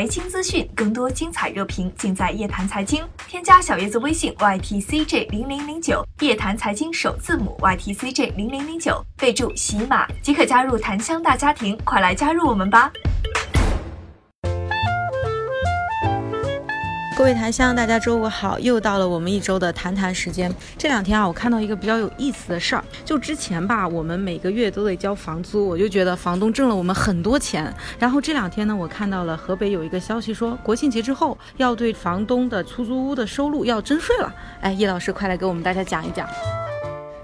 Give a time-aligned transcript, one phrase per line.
[0.00, 3.04] 财经资讯，更多精彩热评，尽在夜谈财经。
[3.28, 12.90] 添加小叶子微信 ytcj 零零零九，夜谈财经首字母 ytcj 零零零九，备注喜马即可加入檀香大家庭，快来加入我们吧！
[17.20, 20.50] 各位檀香，大家周五好，又到了我们一周的谈谈时间。
[20.78, 27.70] 这两天啊，我看到一个比较有意思的事儿，就之前吧，我们每个月都得交房租，我就觉得房东挣了我们很多钱。
[27.98, 34.34] 然后这两天呢，我看到了河北有一个消息说，国庆节之后要对房东的出租屋的收入要征税了。
[34.62, 36.26] 哎，叶老师，快来给我们大家讲一讲。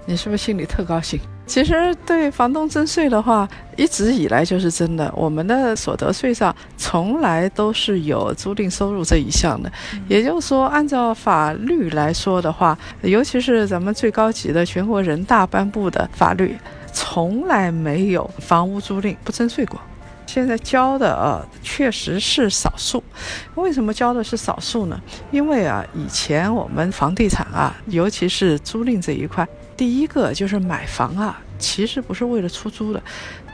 [0.05, 1.19] 你是不是心里特高兴？
[1.47, 3.47] 其实对房东征税的话，
[3.77, 5.11] 一直以来就是真的。
[5.15, 9.71] 我们的所得税上从来都是有租赁收入这一项的。
[10.09, 16.55] 也就是说，按照法律来说的话，尤其是咱们最高级的全国人大颁布的法律，
[16.91, 19.79] 从来没有房屋租赁不征税过。
[20.25, 23.01] 现在交的啊，确实是少数。
[23.55, 24.99] 为什么交的是少数呢？
[25.31, 33.01] 因为啊，以前我们房地产啊，尤其是租赁这一块，第一个就是买房啊，其实不是为了出租的，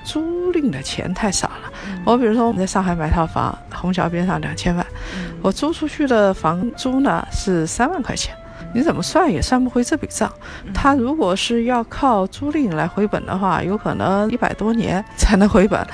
[0.05, 1.71] 租赁的钱太少了。
[2.05, 4.85] 我比如说我们在上海买套房，虹桥边上两千万，
[5.41, 8.33] 我租出去的房租呢是三万块钱。
[8.73, 10.31] 你怎么算也算不回这笔账。
[10.73, 15.85] 他如果是要靠租赁来回本的话，有可能一百多年才能回本，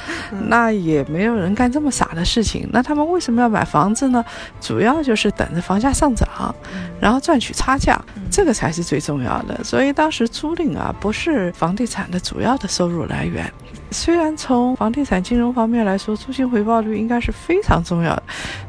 [0.47, 2.67] 那也没有人干这么傻的事情。
[2.71, 4.23] 那他们为什么要买房子呢？
[4.61, 6.53] 主要就是等着房价上涨，
[6.99, 7.99] 然后赚取差价，
[8.31, 9.63] 这个才是最重要的。
[9.63, 13.51] 所以当时租赁啊，不是房地产的主要的收入来源。
[13.91, 18.23] 虽然从房地产金融方面来说，租金回报率应该是非常重要的，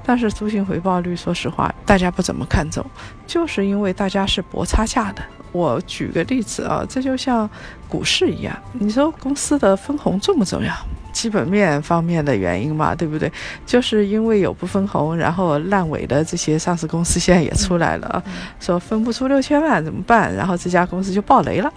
[0.05, 2.85] 但是租金回报率，说实话，大家不怎么看重，
[3.27, 5.23] 就是因为大家是搏差价的。
[5.53, 7.49] 我举个例子啊，这就像
[7.89, 10.73] 股市一样，你说公司的分红重不重要？
[11.13, 13.31] 基本面方面的原因嘛，对不对？
[13.67, 18.23] 就是因为有不分红，然后烂尾的这些上市公司现在也出来了，
[18.61, 20.33] 说分不出六千万怎么办？
[20.35, 21.71] 然后这家公司就爆雷了。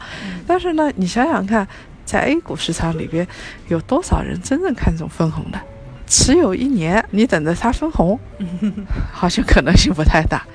[0.48, 1.68] 但是呢，你想想看。
[2.06, 3.28] 在 A 股市场里边，
[3.68, 5.60] 有多少人真正看重分红的？
[6.08, 8.20] 持有一年，你等着它分红，
[9.12, 10.46] 好像可能性不太大。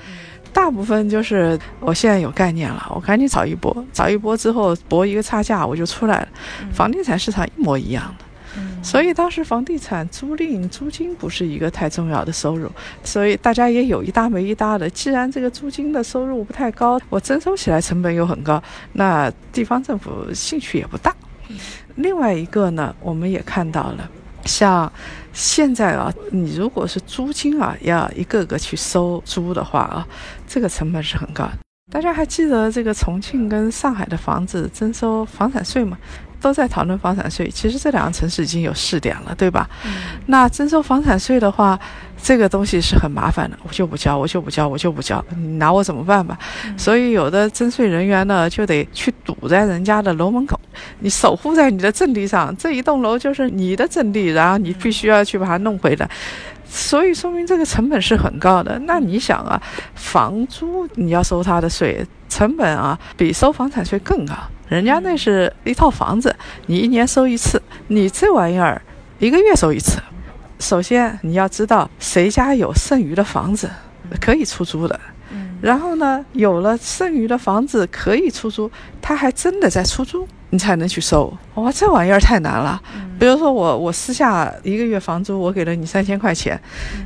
[0.51, 6.27] 大部分就是我现在有概念了，我赶紧炒一波，炒一波之后博一个差价，我就出来了。
[6.71, 8.25] 房地产市场一模一样的。
[8.81, 12.71] 所以当时房地产租赁租金不是一个太重要的收入，
[13.03, 14.89] 所以大家也有一搭没一搭的。
[14.89, 18.61] 既然这个租金的收入不太高，我征收起来成本又很高，
[18.93, 21.13] 那地方政府兴趣也不大。
[21.95, 24.09] 另外一个呢，我们也看到了，
[24.45, 24.91] 像
[25.33, 30.07] 现在啊，你如果是租金啊，要一个个去收租的话啊，
[30.47, 31.51] 这个成本是很高的。
[31.91, 35.97] 大家还记得这个重庆跟上海的房子征收房产税吗？
[36.41, 39.69] 都在讨论房产税，其实这两个城市已经有试点了，对吧？
[40.27, 41.77] 那征收房产税的话，
[42.21, 46.37] 这个东西是很麻烦的，我就不交，我就不交，我就不交，你拿我怎么办吧？
[46.77, 50.57] 所以有的征税人员呢，就得去堵在人家的楼门口，
[50.99, 56.09] 你守护在你的阵地上，这一栋楼就是你的阵地，然后你必须要去把它弄回来，
[56.67, 58.77] 所以说明这个成本是很高的。
[58.79, 59.61] 那你想啊，
[59.95, 64.33] 房租你要收他的税，成本啊比收房产税更高。
[64.67, 66.35] 人家那是一套房子，
[66.67, 68.81] 你一年收一次，你这玩意儿
[69.17, 69.99] 一个月收一次。
[70.59, 73.69] 首先你要知道谁家有剩余的房子
[74.19, 74.99] 可以出租的，
[75.61, 78.69] 然后呢，有了剩余的房子可以出租，
[79.01, 80.27] 他还真的在出租。
[80.51, 82.81] 你才能去收哇，这玩意儿太难了。
[83.19, 86.59] 比如说我我私下一个月房租我给了你三千块钱，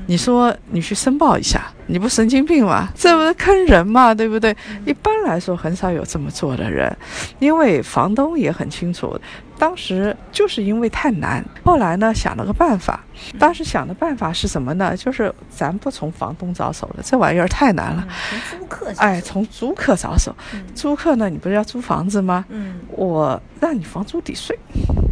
[0.08, 2.88] 你说你去申报一下，你不神经病吗？
[2.96, 4.16] 这不是坑人吗？
[4.16, 4.56] 对不对？
[4.86, 6.96] 一般来说很少有这么做的人，
[7.40, 9.20] 因为房东也很清楚。
[9.64, 13.00] 当时就是因为太难，后来呢想了个办法。
[13.40, 14.94] 当时想的办法是什么呢？
[14.98, 18.06] 就是咱不从房东着手了，这玩意儿太难了。
[18.50, 20.36] 从租客哎，从租客着手。
[20.76, 22.44] 租客呢，你不是要租房子吗？
[22.50, 24.60] 嗯，我让你房租抵税。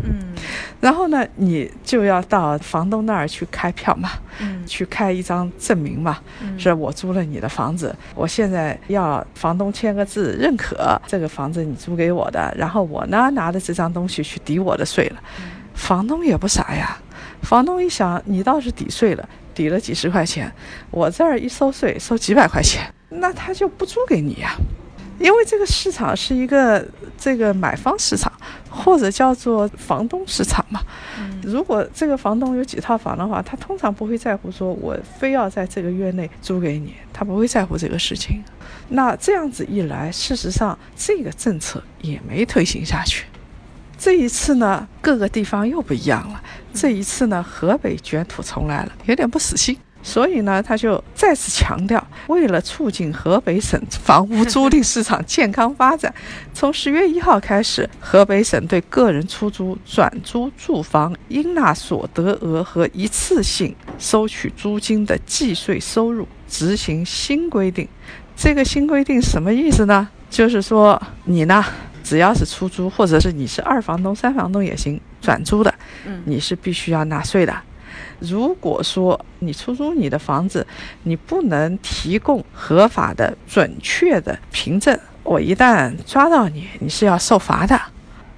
[0.04, 0.34] 嗯，
[0.80, 6.20] 然后呢，你就要到房东那儿去开票嘛，嗯，去开一张证明嘛，
[6.58, 15.22] 是我租了你的房子，我现在要房东签个字认可这个房子你租给我的，然后我呢拿着这张东西去抵我的税了。
[15.74, 16.98] 房东也不傻呀，
[17.42, 20.52] 房东一想，你倒是抵税了，抵了几十块钱，
[20.92, 24.56] 我这儿一收税收几百块钱，那他就不租给你呀。
[25.22, 26.86] 因为这个市场是一个
[27.18, 28.32] 这个买方市场，
[28.70, 30.82] 或者叫做房东市场嘛。
[31.44, 38.44] 如果这个房东有几套房的话，他通常不会在乎说我非要在这个月内租给你，他不会在乎这个事情。
[38.90, 43.26] 那这样子一来，事实上这个政策也没推行下去。
[43.98, 46.42] 这一次呢，各个地方又不一样了。
[46.74, 49.78] 这一次呢，河北卷土重来了，有点不死心。
[50.04, 56.14] 所以呢，他就再次强调，为了促进河北省房屋租赁市场健康发展，
[56.54, 67.88] 从十月一号开始，河北省对个人出租、转租住房应纳所得额和一次性收取租金的计税收入执行新规定。
[68.36, 70.10] 这个新规定什么意思呢？
[70.30, 71.64] 就是说，你呢，
[72.04, 75.72] 只要是出租，或者是你是二房东、三房东也行，转租的，
[76.26, 77.54] 你是必须要纳税的。
[78.22, 80.66] 如果说你出租你的房子，
[81.04, 87.80] 你不能提供合法的、准确的凭证，我一旦抓到你，你是要受罚的。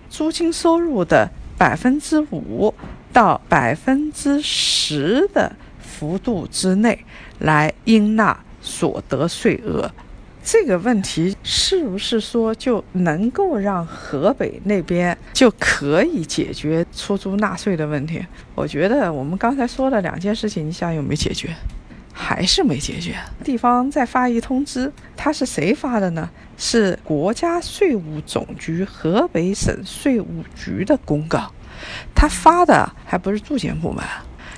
[0.09, 2.73] 租金收入的百分之五
[3.11, 7.05] 到百分之十的幅度之内
[7.39, 9.91] 来应纳所得税额。
[10.45, 18.23] 这个问题是不是说就能够让河北那边就可以解决出租纳税的问题？
[18.53, 21.55] 我觉得我们刚才说的两件事情，你想有没有解决？
[22.11, 23.15] 还是没解决。
[23.43, 26.29] 地方再发一通知，他是谁发的呢？
[26.57, 31.51] 是国家税务总局河北省税务局的公告，
[32.13, 34.03] 他发的还不是住建部门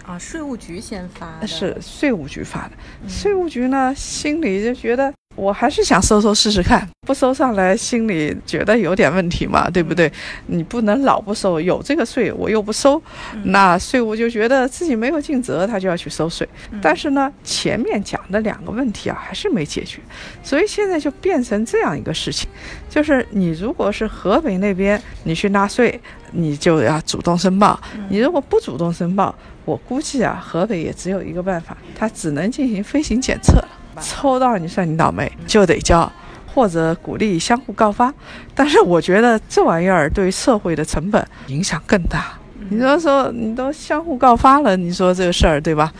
[0.05, 2.71] 啊，税务局先发的，是税务局发的。
[3.07, 5.13] 税务局呢，心里就觉得。
[5.35, 10.11] 我还是想收收试试看，不收上来心里觉得有点问题嘛，对不对？
[10.47, 13.01] 你不能老不收，有这个税我又不收，
[13.43, 16.47] 那税务就觉得自己没有尽责，他就要去收税。
[16.81, 19.99] 但是呢，前面讲的两个问题啊，还是没解决，
[20.41, 22.49] 所以现在就变成这样一个事情，
[22.89, 25.99] 就是你如果是河北那边，你去纳税，
[26.31, 27.77] 你就要主动申报；
[28.09, 29.35] 你如果不主动申报，
[29.65, 33.61] 我估计啊，河北也只有一个办法，他只能进行飞行检测。
[34.01, 36.11] 抽到你算你倒霉，就得交，
[36.53, 38.13] 或者鼓励相互告发。
[38.53, 42.33] 但是我觉得这玩意儿对社会的成本影响更大。
[42.69, 45.93] 你说说，你都相互告发了，你说这个事儿对吧？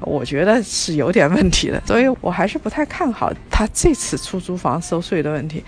[0.00, 5.64] 我觉得是有点问题的，所以我还是不太看好他这次出租房收税的问题。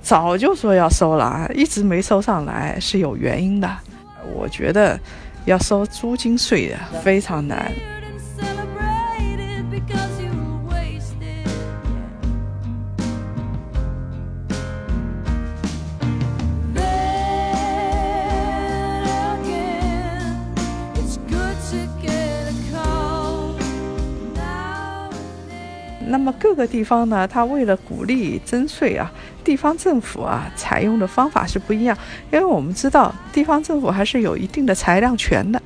[0.00, 3.68] 早就说要收了啊，一直没收上来是有原因的。
[4.34, 4.98] 我觉得
[5.44, 7.70] 要收租金税的非常难。
[26.08, 29.10] 那么各个地方呢，它为了鼓励征税啊，
[29.44, 31.96] 地方政府啊，采用的方法是不一样。
[32.32, 35.60] 因为我们知道，地方政府还是有一定的裁量权的。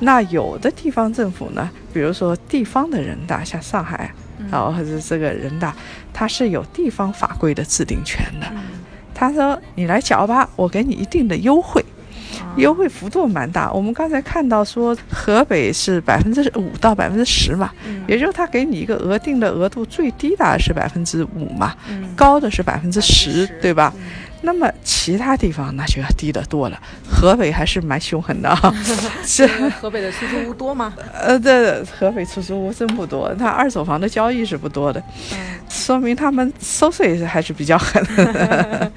[0.00, 4.12] 那有的地方政府呢，比如说地方的人大，像上海，
[4.50, 5.74] 然后或者这个人大，
[6.12, 8.46] 它是有地方法规的制定权的。
[9.14, 11.82] 他说：“你来缴吧，我给你一定的优惠。”
[12.56, 17.70] 优惠幅度蛮大，我们刚才看到说河北是百分之五到百分之十嘛，
[18.06, 21.74] 也就是他给你一个额定的额度，最低的是百分之五嘛，
[22.16, 23.92] 高的是百分之十，对吧？
[24.42, 26.80] 那么其他地方那就要低得多了。
[27.10, 28.74] 河北还是蛮凶狠的啊，
[29.24, 29.46] 是
[29.80, 30.94] 河北的出租屋多吗？
[31.12, 35.02] 呃，对，河北出租屋真不多，它二手房的交易是不多的，
[35.68, 38.00] 说明他们收税还是比较狠。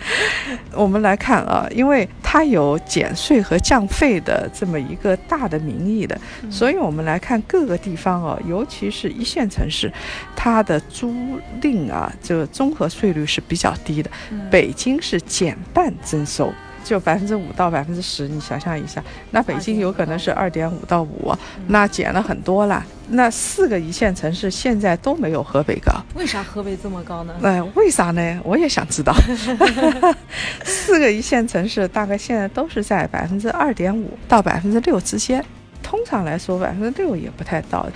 [0.73, 6.15] 我们来看啊，因为它有减税和降费的这么一个大的名义的，
[6.51, 9.91] 所以我们来看各个地方哦，尤其是一线城市，
[10.35, 11.11] 它的租
[11.59, 14.11] 赁啊，这个综合税率是比较低的。
[14.51, 15.19] 北京是。
[15.21, 16.51] 减半征收，
[16.83, 21.33] 就百分之五到百分之十，你想象一下，那北京有可能是二点五到五，
[21.67, 22.85] 那减了很多了。
[23.11, 27.33] 那四个一线城市现在都没有河北高，为啥河北这么高呢？
[27.41, 28.39] 哎，为啥呢？
[28.43, 29.13] 我也想知道。
[30.63, 35.43] 四个一线城市大概现在都是在百分之二点五到百分之六之间，
[35.81, 37.87] 通常来说百分之六也不太到。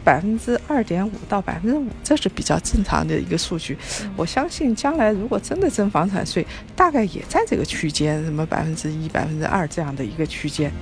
[0.00, 3.76] 百分之二点五到百分之五，这是比较正常的一个数据。
[4.16, 10.72] 我相信将来如果真的征房产税，大概也在这个区间，什么百分之一、百分之二这样的一个区间。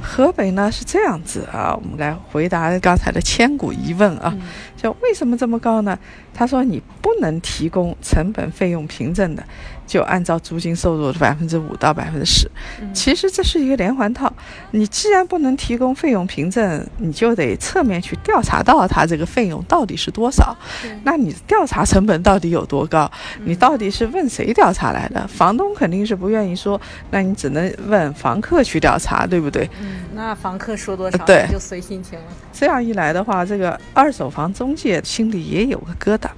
[0.00, 4.34] 河北呢是这样子啊，我们来回答刚才的千古疑问啊，
[4.80, 5.98] 就为什么这么高呢？
[6.32, 9.42] 他说你不能提供成本费用凭证的，
[9.84, 12.48] 就按照租金收入的百分之五到百分之十。
[12.94, 14.32] 其实这是一个连环套，
[14.70, 20.56] 你既然不能提供费用凭证，你就得侧面去调查到他这个费用到底是多少。
[21.02, 23.10] 那你调查成本到底有多高？
[23.42, 25.26] 你到底是问谁调查来的？
[25.26, 26.80] 房东肯定是不愿意说，
[27.10, 29.68] 那你只能问房客去调查，对不对？
[29.80, 32.26] 嗯，那房客说多少，对，就随心情了。
[32.52, 36.28] 这样一来的话，这个二手房中介心里也有个疙瘩，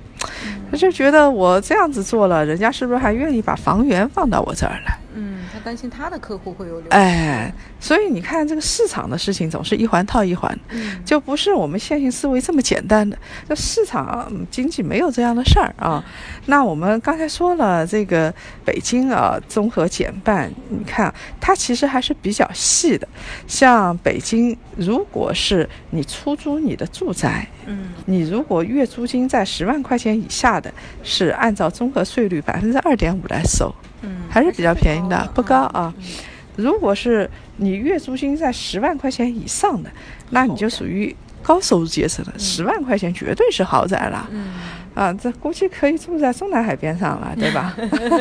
[0.71, 5.00] 他就觉得我这样子做了，人家是不是还愿意把房源放到我这儿来？
[5.15, 6.89] 嗯，他担心他的客户会有流。
[6.91, 10.57] 哎，所以你看，这个市场的事情总是一环套一环，
[11.05, 13.19] 就不是我们线性思维这么简单的。
[13.49, 16.05] 这市场经济没有这样的事儿啊。
[16.47, 18.33] 那我们刚才说了，这个
[18.65, 23.07] 北京啊，综合减半，你看它其实还是比较细的。
[23.47, 33.75] 像北京，如果是你出租你的住宅，嗯，你如果月租金在十万块钱以下的，是按照综合税率百分之二点五来收。
[34.03, 35.93] 嗯，还是比较便宜的，不高啊。
[36.57, 39.91] 如果是你月租金在十万块钱以上的，
[40.31, 42.35] 那你就属于高收入阶层了。
[42.39, 44.29] 十万块钱绝对是豪宅了。
[44.31, 44.53] 嗯，
[44.95, 47.75] 啊，这估计可以住在中南海边上了，对吧？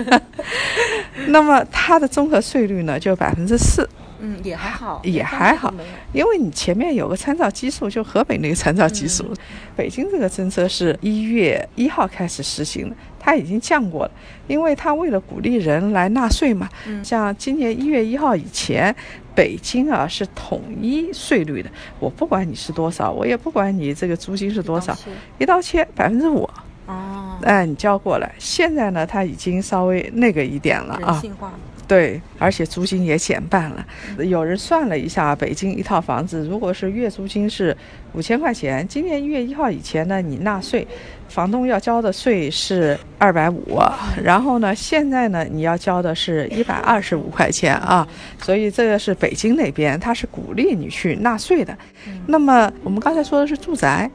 [1.27, 3.88] 那么它的综合税率呢，就百分之四。
[4.21, 5.74] 嗯，也还好，也还好，
[6.12, 9.33] 因为你前面有个参照基数，就河北那个参照基数。
[9.77, 12.95] 北京这个政策是一月一号开始实行的，
[13.29, 14.12] 它已经降过了，
[14.48, 16.67] 因为他为了鼓励人来纳税嘛。
[17.03, 18.93] 像今年一月一号以前，
[19.36, 21.69] 北京啊是统一税率的，
[22.00, 24.98] 我不管你是多少，我也不管你这个租金是多少，
[25.38, 26.50] 一刀切百分之五。
[26.88, 28.33] 哦，哎，你交过来。
[28.39, 31.12] 现在呢，他已经稍微那个一点了啊。
[31.12, 31.53] 人性化。
[31.88, 33.83] 对，而且租金也减半了。
[34.19, 37.75] 有人算了一下，北京一套房子，如果是月租金是
[38.13, 40.88] 五千块钱，今年一月一号以前呢，你纳税。
[41.30, 43.80] 房东要交的税是二百五，
[44.24, 48.06] 然后呢，现在呢，你要交的是一百二十五块钱啊，
[48.42, 51.78] 所以这个是北京那边，他是鼓励你去纳税的。
[52.25, 54.10] 那么我们刚才说的是住宅，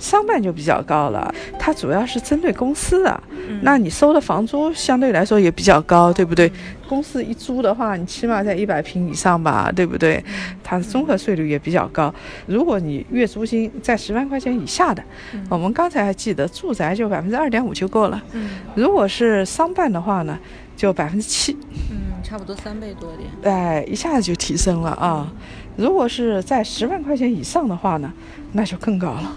[0.00, 3.22] 商办就比较高了，它主要是针对公司的，
[3.62, 6.50] 那你收的房租相对来说也比较高，对不对？
[6.88, 10.24] 公司一租的话，你起码在一百平以上吧，对不对？
[10.64, 12.12] 它的综合税率也比较高。
[12.46, 15.02] 如果你月租金在十万块钱以下的，
[15.48, 18.22] 我们刚才还记得住宅就百分之二点五就够了。
[18.32, 20.38] 嗯，如果是商办的话呢，
[20.76, 21.56] 就百分之七。
[21.90, 23.54] 嗯，差不多三倍多点。
[23.54, 25.32] 哎，一下子就提升了啊！
[25.76, 28.12] 如果是在十万块钱以上的话呢，
[28.52, 29.36] 那就更高了，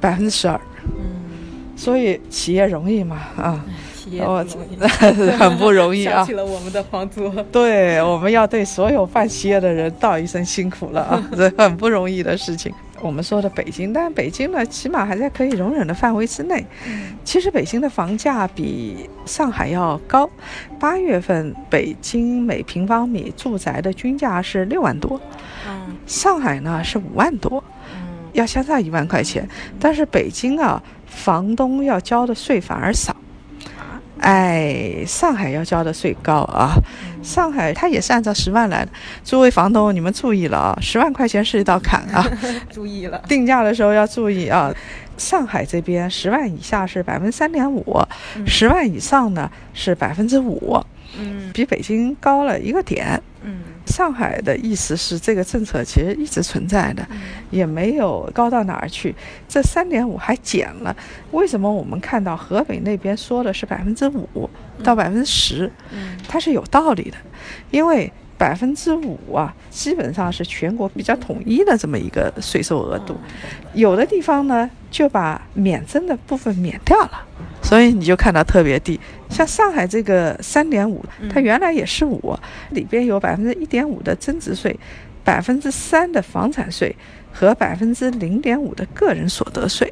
[0.00, 0.60] 百分之十二。
[0.84, 3.64] 嗯，所以企业容易嘛啊。
[4.18, 4.44] 我
[5.38, 6.16] 很不容易啊！
[6.26, 7.30] 想起了我们的房租。
[7.52, 11.24] 对，我们要对所有办企业的人道一声辛苦了啊！
[11.36, 12.74] 这很不容易的事情。
[13.02, 16.64] 我们说的北京，但北京呢，起码还在可以容忍的范围之内。
[17.24, 20.30] 其实北京的房价比上海要高。
[20.78, 25.20] 八月份北京每平方米住宅的均价是六万多，
[25.68, 29.48] 嗯，上海呢是五万多，嗯，要相差一万块钱。
[29.80, 33.16] 但是北京啊，房东要交的税反而少。
[34.22, 36.74] 哎，上海要交的税高啊！
[37.24, 38.90] 上海它也是按照十万来的。
[39.24, 40.78] 诸位房东，你们注意了啊！
[40.80, 42.24] 十万块钱是一道坎啊！
[42.70, 44.72] 注意了，定价的时候要注意啊！
[45.18, 48.00] 上海这边十万以下是百分之三点五，
[48.46, 50.80] 十万以上呢是百分之五，
[51.18, 53.20] 嗯，比北京高了一个点。
[53.42, 57.06] 嗯，上海的意思是这个政策其实一直存在的，
[57.50, 59.14] 也没有高到哪儿去。
[59.48, 60.96] 这三点五还减了，
[61.32, 64.48] 为什么我们看到河北那边说的是百分之五
[64.82, 65.70] 到百分之十？
[65.90, 67.16] 嗯，它是有道理的，
[67.70, 73.16] 因为百分之五啊，基本上是全国比较统一的这么一个税收额度，
[73.74, 77.26] 有的地方呢就把免征的部分免掉了。
[77.72, 79.00] 所以你就看到特别低，
[79.30, 82.36] 像上海这个三点五，它原来也是五，
[82.72, 84.78] 里边有百分之一点五的增值税，
[85.24, 86.94] 百分之三的房产税
[87.32, 89.90] 和百分之零点五的个人所得税，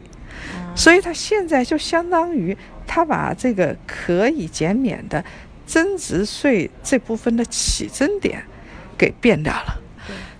[0.77, 2.55] 所以它现在就相当于
[2.87, 5.25] 它把这个可以减免的
[5.65, 8.43] 增值税这部分的起征点
[8.99, 9.81] 给变掉了，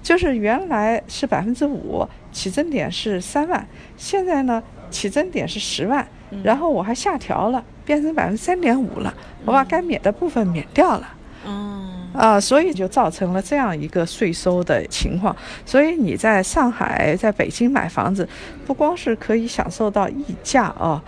[0.03, 3.67] 就是原来是百分之五，起征点是三万，
[3.97, 6.07] 现在呢起征点是十万。
[6.43, 9.13] 然后我还下调了，变成百分之三点五了，
[9.45, 11.09] 我把该免的部分免掉了。
[11.47, 15.35] 嗯啊，所以就造成了这样一个税收的情况。
[15.65, 18.29] 所以你在上海、在北京买房子，
[18.67, 21.03] 不光是可以享受到溢价啊，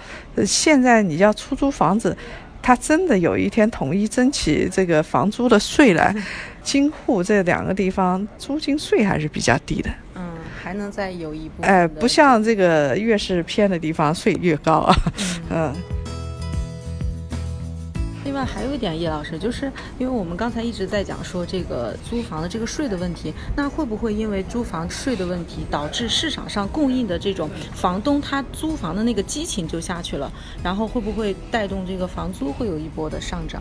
[0.47, 2.17] 现在你要出租房子，
[2.63, 6.15] 它真的有一天统一征起这个房租的税来，
[6.63, 9.91] 京沪这两个地方租金税还是比较低的。
[10.73, 14.97] 还能再有一步，哎，不像这个越是偏的地方税越高啊，
[15.51, 15.75] 嗯。
[18.25, 30.33] 另外还有一点，叶老师，就是因为我们刚才一直在讲说这个租房的这个税的问题，那会不会因为租房税的问题，导致市场上供应的这种房东他租房的那个激情就下去了，
[30.65, 33.61] 然后会不会带动这个房租会有一波的上涨？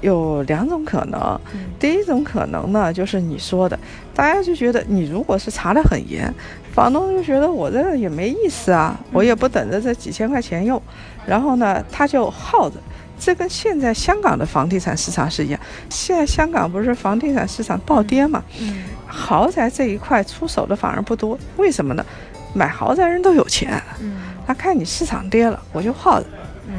[0.00, 1.40] 有两种可能，
[1.78, 3.78] 第一种可能呢，就是你说的，
[4.14, 6.32] 大家就觉得你如果是查得很严，
[6.72, 10.80] 房东就觉得我这也没意思啊，我也不等着这几千块钱用，
[11.26, 12.76] 然后呢，他就耗着。
[13.18, 18.44] 这跟现在香港的房地产市场是一样，现在香港不是房地产市场暴跌嘛？
[18.60, 22.04] 嗯，豪宅这一块出手的反而不多，为什么呢？
[22.52, 26.26] 买豪宅人都有钱，嗯，他看你市场跌了，我就耗着。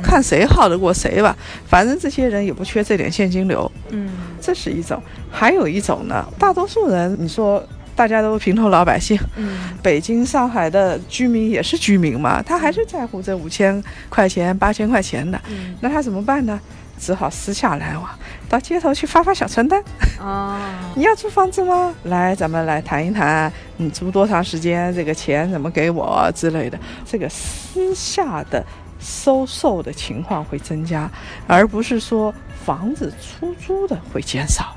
[0.02, 1.36] 看谁耗得过谁吧，
[1.68, 3.72] 反正这些人也不缺这点现金流。
[3.90, 4.10] 嗯，
[4.42, 5.02] 这是一种，
[5.32, 7.64] 还有一种呢，大多数人，你说
[7.96, 15.40] 大家都平头老百姓，嗯，北京、上海的居民也是居民嘛，他还是在乎这五千块钱、八千块钱的。
[15.50, 16.60] 嗯，那他怎么办呢？
[17.00, 18.10] 只好私下来往，
[18.50, 19.80] 到街头去发发小传单。
[20.20, 20.58] 哦，
[20.98, 21.94] 你要租房子吗？
[22.06, 24.92] 来，咱们来谈一谈，你租多长时间？
[24.96, 26.80] 这个钱怎么给我之类的？
[27.06, 28.66] 这个私下的。
[29.00, 31.10] 收售的情况会增加，
[31.48, 32.34] 而不是说
[32.66, 34.76] 房子出租的会减少，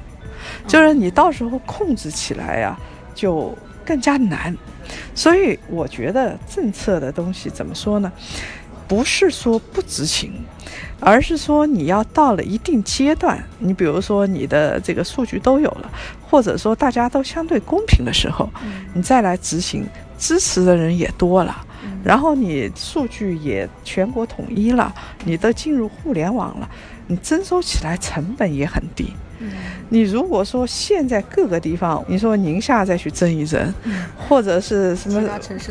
[0.67, 2.79] 就是你到时候控制起来呀，
[3.15, 4.57] 就更加难。
[5.15, 8.11] 所以我觉得政策的东西怎么说呢？
[8.89, 10.33] 不是说不执行，
[10.99, 15.89] 而是说你要到了一定阶段，你比如说你的这个数据都有了，
[16.29, 18.51] 或者说大家都相对公平的时候，
[18.93, 19.87] 你再来执行，
[20.19, 21.65] 支持的人也多了。
[22.03, 26.69] 然后你数据也全国统一了，你都进入互联网了，
[27.07, 29.13] 你征收起来成本也很低。
[29.89, 33.73] 你如果说现在各个地方，你说宁夏再去争一争，
[34.17, 35.23] 或者是什么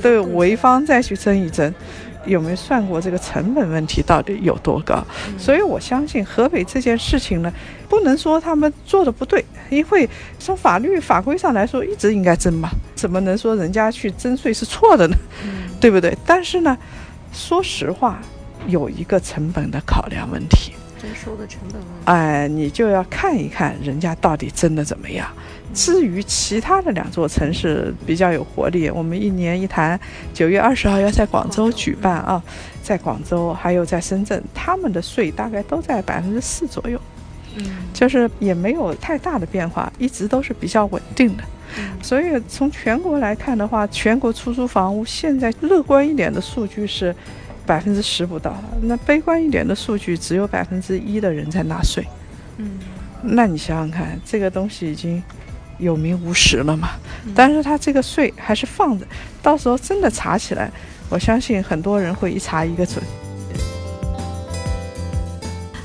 [0.01, 1.73] 对潍坊再去争一争。
[2.25, 5.01] 有没有算过这个成本问题到底有多高？
[5.37, 7.51] 所以我相信河北这件事情呢，
[7.87, 10.07] 不能说他们做的不对，因为
[10.37, 15.15] 从法律法规上来说，一直应该争嘛，怎么能说人家去征税是错的呢？
[15.79, 16.15] 对不对？
[16.25, 16.77] 但是呢，
[17.31, 18.19] 说实话，
[18.67, 20.73] 有一个成本的考量问题。
[21.01, 25.27] 征收的成本问题，哎，你就要看一看人家到底征的怎么样。
[25.73, 29.99] 至于其他的两座城市比较有活力，我们一年一谈，
[30.33, 32.41] 九月二十号要在广州举办啊，
[32.81, 36.99] 在广州还有在深圳，他们的税大概都在百分之四左右，
[37.55, 41.43] 嗯，就是也没有太大的变化，一直都是比较稳定的。
[42.01, 47.15] 所以从全国来看的话，全国出租房屋现在乐观一点的数据是。
[47.69, 52.03] 百分之十不到，那悲观一点的数据只有百分之一的人在纳税。
[52.57, 52.79] 嗯，
[53.21, 55.21] 那你想想看，这个东西已经
[55.77, 56.89] 有名无实了嘛？
[57.35, 59.05] 但是他这个税还是放着，
[59.43, 60.71] 到时候真的查起来，
[61.11, 63.03] 我相信很多人会一查一个准。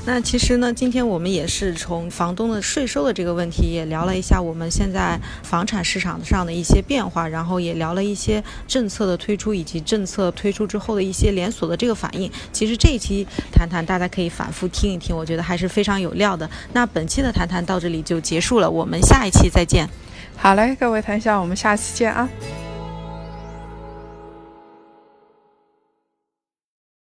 [0.07, 12.31] 那其实呢，今天我们也是从房东的税收的这个问题，也聊了一下我们现在房产市场上的一些变化，然后也聊了一些政策的推出以及政策推出之后的一些连锁的这个反应。
[12.53, 16.47] 其实这一期谈谈，大家可以反复听一听，我觉得还是非常有料的。
[16.73, 19.89] 那本期的谈谈到这里就结束了，我们下一期再见。
[20.37, 22.29] 好嘞，各位谈笑，我们下期见啊。